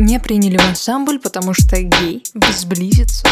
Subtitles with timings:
[0.00, 2.22] не приняли в ансамбль, потому что гей
[2.56, 3.26] сблизится.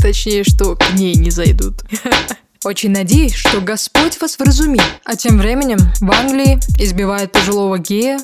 [0.00, 1.82] Точнее, что к ней не зайдут.
[2.64, 4.82] Очень надеюсь, что Господь вас вразумит.
[5.04, 8.20] А тем временем в Англии избивают пожилого гея,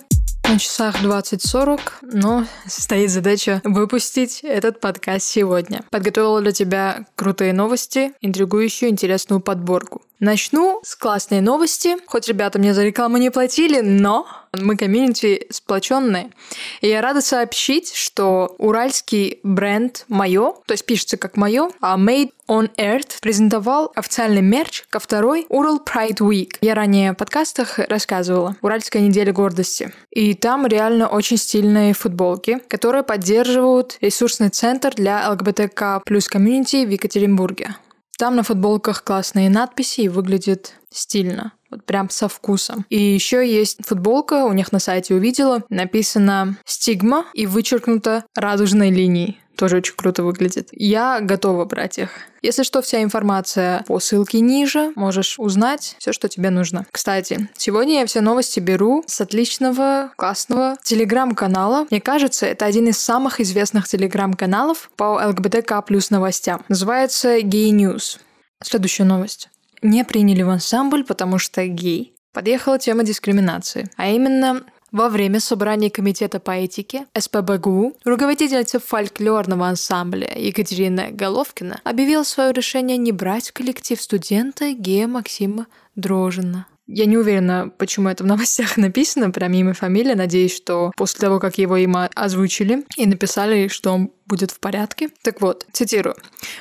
[0.48, 5.83] на часах 20.40, но стоит задача выпустить этот подкаст сегодня.
[5.91, 10.03] Подготовила для тебя крутые новости, интригующую, интересную подборку.
[10.21, 11.96] Начну с классной новости.
[12.07, 16.33] Хоть ребята мне за рекламу не платили, но мы комьюнити сплоченные.
[16.80, 22.33] И я рада сообщить, что уральский бренд Мое, то есть пишется как Мое, а Made
[22.48, 26.56] on Earth презентовал официальный мерч ко второй Ural Pride Week.
[26.62, 28.56] Я ранее в подкастах рассказывала.
[28.61, 29.92] Уральская неделя гордости.
[30.11, 36.91] И там реально очень стильные футболки, которые поддерживают ресурсный центр для ЛГБТК плюс комьюнити в
[36.91, 37.77] Екатеринбурге.
[38.18, 41.52] Там на футболках классные надписи и выглядит стильно.
[41.70, 42.86] Вот прям со вкусом.
[42.88, 49.41] И еще есть футболка, у них на сайте увидела, написано «Стигма» и вычеркнуто радужной линией.
[49.58, 50.68] Тоже очень круто выглядит.
[50.70, 52.10] Я готова брать их.
[52.42, 54.92] Если что, вся информация по ссылке ниже.
[54.94, 56.86] Можешь узнать все, что тебе нужно.
[56.92, 61.88] Кстати, сегодня я все новости беру с отличного, классного телеграм-канала.
[61.91, 66.64] Мне кажется, это один из самых известных телеграм-каналов по ЛГБТК плюс новостям.
[66.69, 68.19] Называется Gay News.
[68.62, 69.48] Следующая новость.
[69.83, 72.15] Не приняли в ансамбль, потому что гей.
[72.33, 73.91] Подъехала тема дискриминации.
[73.97, 74.62] А именно,
[74.93, 82.97] во время собрания Комитета по этике СПБГУ руководительница фольклорного ансамбля Екатерина Головкина объявила свое решение
[82.97, 86.67] не брать в коллектив студента гея Максима Дрожина.
[86.89, 90.14] Я не уверена, почему это в новостях написано, прям имя, фамилия.
[90.14, 95.11] Надеюсь, что после того, как его имя озвучили и написали, что он будет в порядке.
[95.22, 96.16] Так вот, цитирую.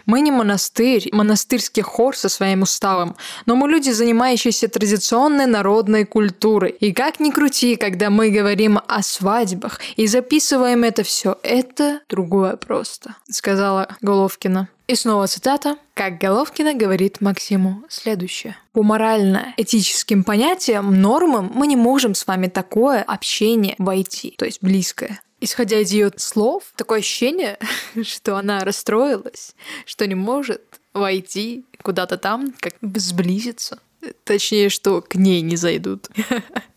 [0.05, 6.71] «Мы не монастырь, монастырский хор со своим уставом, но мы люди, занимающиеся традиционной народной культурой.
[6.71, 12.55] И как ни крути, когда мы говорим о свадьбах и записываем это все, это другое
[12.55, 14.69] просто», сказала Головкина.
[14.87, 15.77] И снова цитата.
[15.97, 18.55] Как Головкина говорит Максиму следующее.
[18.71, 25.19] По морально-этическим понятиям, нормам мы не можем с вами такое общение войти, то есть близкое.
[25.41, 27.57] Исходя из ее слов, такое ощущение,
[28.03, 29.55] что она расстроилась,
[29.87, 30.61] что не может
[30.93, 33.79] войти куда-то там, как сблизиться.
[34.23, 36.09] Точнее, что к ней не зайдут.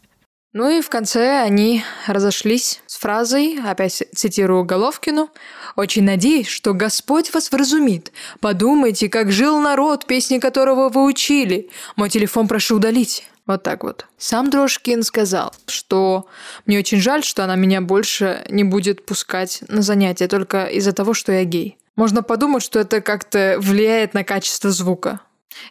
[0.52, 5.30] Ну и в конце они разошлись с фразой, опять цитирую Головкину,
[5.76, 8.10] «Очень надеюсь, что Господь вас вразумит.
[8.40, 11.70] Подумайте, как жил народ, песни которого вы учили.
[11.94, 13.28] Мой телефон прошу удалить».
[13.46, 14.06] Вот так вот.
[14.18, 16.26] Сам Дрожкин сказал, что
[16.66, 21.14] мне очень жаль, что она меня больше не будет пускать на занятия только из-за того,
[21.14, 21.76] что я гей.
[21.96, 25.20] Можно подумать, что это как-то влияет на качество звука.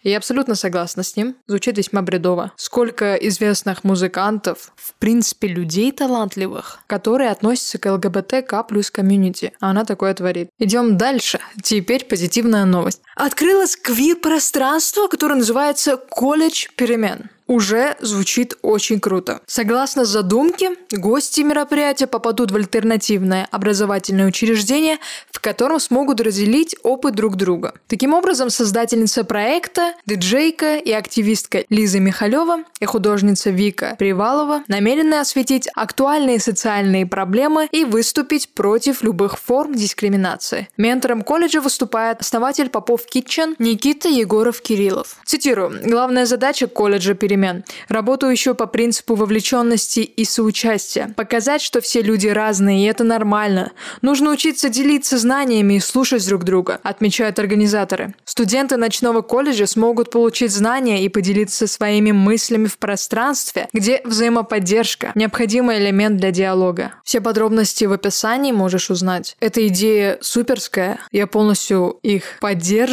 [0.03, 1.35] Я абсолютно согласна с ним.
[1.47, 2.51] Звучит весьма бредово.
[2.56, 9.53] Сколько известных музыкантов, в принципе, людей талантливых, которые относятся к ЛГБТК плюс комьюнити.
[9.59, 10.50] А она такое творит.
[10.59, 11.40] Идем дальше.
[11.62, 13.01] Теперь позитивная новость.
[13.19, 19.41] Открылось квир-пространство, которое называется «Колледж перемен» уже звучит очень круто.
[19.47, 25.00] Согласно задумке, гости мероприятия попадут в альтернативное образовательное учреждение,
[25.31, 27.74] в котором смогут разделить опыт друг друга.
[27.88, 35.68] Таким образом, создательница проекта, диджейка и активистка Лиза Михалева и художница Вика Привалова намерены осветить
[35.75, 40.69] актуальные социальные проблемы и выступить против любых форм дискриминации.
[40.78, 45.18] Ментором колледжа выступает основатель Попов Китчен Никита Егоров-Кириллов.
[45.25, 45.80] Цитирую.
[45.84, 47.64] Главная задача колледжа перемен.
[47.88, 51.12] Работаю еще по принципу вовлеченности и соучастия.
[51.16, 53.72] Показать, что все люди разные, и это нормально.
[54.02, 58.14] Нужно учиться делиться знаниями и слушать друг друга, отмечают организаторы.
[58.25, 65.80] Студенты ночного колледжа смогут получить знания и поделиться своими мыслями в пространстве, где взаимоподдержка– необходимый
[65.80, 66.94] элемент для диалога.
[67.03, 69.36] Все подробности в описании можешь узнать.
[69.40, 72.88] Эта идея суперская, я полностью их поддерживаю,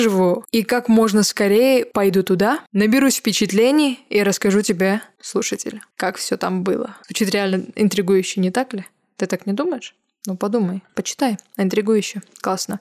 [0.50, 6.62] и как можно скорее пойду туда, наберусь впечатлений и расскажу тебе, слушатель, как все там
[6.62, 6.96] было.
[7.06, 8.86] Звучит реально интригующе, не так ли?
[9.16, 9.94] Ты так не думаешь?
[10.26, 11.38] Ну, подумай, почитай.
[11.56, 12.20] Интригующе.
[12.40, 12.80] Классно.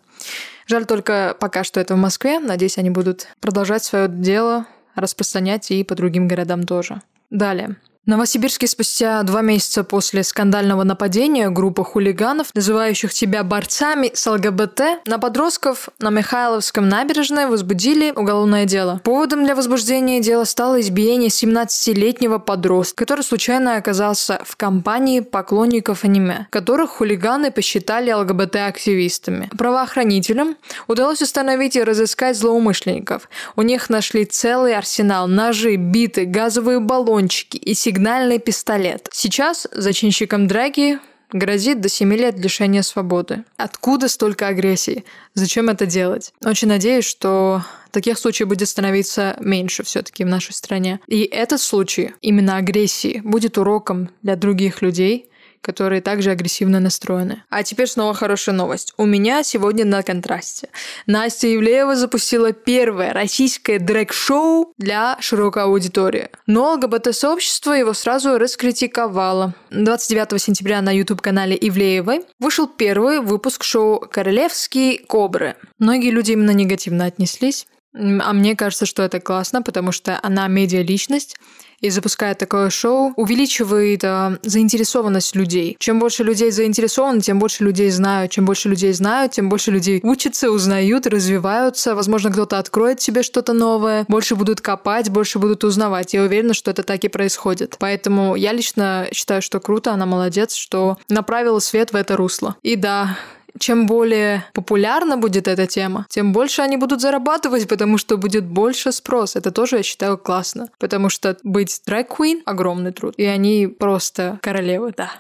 [0.68, 2.40] Жаль только пока что это в Москве.
[2.40, 7.02] Надеюсь, они будут продолжать свое дело распространять и по другим городам тоже.
[7.30, 7.76] Далее.
[8.06, 15.18] Новосибирске спустя два месяца после скандального нападения группы хулиганов, называющих себя борцами с ЛГБТ, на
[15.18, 19.02] подростков на Михайловском набережной возбудили уголовное дело.
[19.04, 26.46] Поводом для возбуждения дела стало избиение 17-летнего подростка, который случайно оказался в компании поклонников аниме,
[26.52, 29.50] которых хулиганы посчитали ЛГБТ-активистами.
[29.58, 30.58] Правоохранителям
[30.88, 33.28] удалось установить и разыскать злоумышленников.
[33.56, 39.08] У них нашли целый арсенал– ножи, биты, газовые баллончики и сигареты сигнальный пистолет.
[39.14, 41.00] Сейчас зачинщиком драки
[41.32, 43.46] грозит до 7 лет лишения свободы.
[43.56, 45.06] Откуда столько агрессии?
[45.34, 46.34] Зачем это делать?
[46.44, 51.00] Очень надеюсь, что таких случаев будет становиться меньше все-таки в нашей стране.
[51.08, 55.30] И этот случай, именно агрессии, будет уроком для других людей,
[55.66, 57.44] которые также агрессивно настроены.
[57.50, 58.94] А теперь снова хорошая новость.
[58.98, 60.70] У меня сегодня на контрасте.
[61.08, 66.30] Настя Евлеева запустила первое российское дрэк-шоу для широкой аудитории.
[66.46, 69.56] Но ЛГБТ-сообщество его сразу раскритиковало.
[69.72, 75.56] 29 сентября на YouTube-канале Ивлеевой вышел первый выпуск шоу «Королевские кобры».
[75.80, 77.66] Многие люди именно негативно отнеслись.
[77.96, 81.38] А мне кажется, что это классно, потому что она медиа-личность,
[81.82, 85.76] и запуская такое шоу, увеличивает э, заинтересованность людей.
[85.80, 88.32] Чем больше людей заинтересованы, тем больше людей знают.
[88.32, 91.94] Чем больше людей знают, тем больше людей учатся, узнают, развиваются.
[91.94, 96.14] Возможно, кто-то откроет себе что-то новое, больше будут копать, больше будут узнавать.
[96.14, 97.76] Я уверена, что это так и происходит.
[97.78, 102.56] Поэтому я лично считаю, что круто, она молодец, что направила свет в это русло.
[102.64, 103.18] И да,
[103.60, 108.92] чем более популярна будет эта тема, тем больше они будут зарабатывать, потому что будет больше
[108.92, 109.36] спрос.
[109.36, 110.70] Это тоже, я считаю, классно.
[110.80, 113.14] Потому что быть дрэк-квин— огромный труд.
[113.18, 115.12] И они просто королевы, да.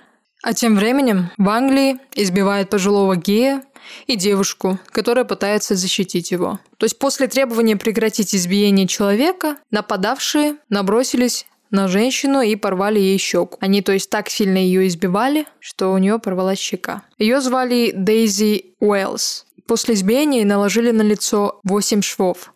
[0.44, 3.64] А тем временем в Англии избивают пожилого гея
[4.06, 6.60] и девушку, которая пытается защитить его.
[6.78, 13.58] То есть после требования прекратить избиение человека, нападавшие набросились на женщину и порвали ей щеку.
[13.60, 17.04] Они, то есть, так сильно ее избивали, что у нее порвалась щека.
[17.18, 19.46] Ее звали Дейзи Уэллс.
[19.68, 22.54] После избиения наложили на лицо 8 швов.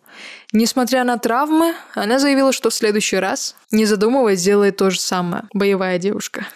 [0.52, 5.44] Несмотря на травмы, она заявила, что в следующий раз, не задумываясь, сделает то же самое.
[5.54, 6.46] Боевая девушка.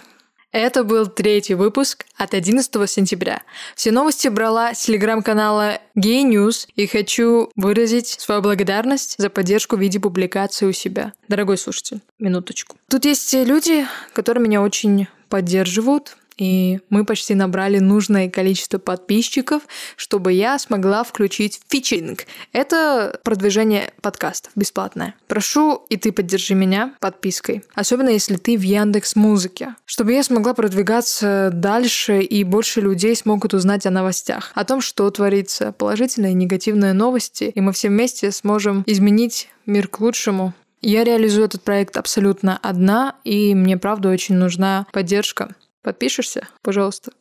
[0.54, 3.42] Это был третий выпуск от 11 сентября.
[3.74, 9.80] Все новости брала с телеграм-канала Gay News и хочу выразить свою благодарность за поддержку в
[9.80, 11.12] виде публикации у себя.
[11.26, 12.76] Дорогой слушатель, минуточку.
[12.88, 19.62] Тут есть люди, которые меня очень поддерживают, и мы почти набрали нужное количество подписчиков,
[19.96, 22.26] чтобы я смогла включить фичинг.
[22.52, 25.14] Это продвижение подкастов бесплатное.
[25.28, 27.62] Прошу и ты поддержи меня подпиской.
[27.74, 29.74] Особенно если ты в Яндекс Музыке.
[29.84, 34.52] Чтобы я смогла продвигаться дальше и больше людей смогут узнать о новостях.
[34.54, 35.72] О том, что творится.
[35.72, 37.52] Положительные и негативные новости.
[37.54, 40.54] И мы все вместе сможем изменить мир к лучшему.
[40.86, 45.54] Я реализую этот проект абсолютно одна, и мне правда очень нужна поддержка.
[45.84, 47.12] Подпишешься, пожалуйста.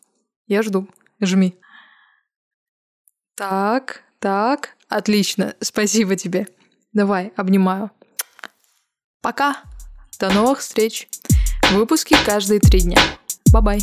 [0.48, 0.88] Я жду.
[1.20, 1.60] Жми.
[3.36, 4.78] Так, так.
[4.88, 5.54] Отлично.
[5.60, 6.48] Спасибо тебе.
[6.94, 7.92] Давай, обнимаю.
[9.22, 9.58] Пока.
[10.18, 11.10] До новых встреч.
[11.72, 13.02] Выпуски каждые три дня.
[13.52, 13.82] Bye-bye.